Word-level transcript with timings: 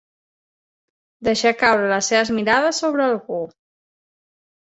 Deixar 1.27 1.51
caure 1.59 1.91
les 1.91 2.09
seves 2.11 2.33
mirades 2.39 2.79
sobre 2.85 3.05
algú. 3.09 3.39